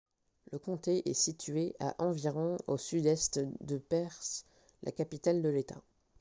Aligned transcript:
Le 0.51 0.57
comté 0.57 1.07
est 1.07 1.13
situé 1.13 1.75
à 1.79 1.93
environ 2.03 2.57
au 2.65 2.75
sud-est 2.79 3.39
de 3.63 3.77
Perth, 3.77 4.45
la 4.81 4.91
capitale 4.91 5.43
de 5.43 5.49
l'État. 5.49 5.83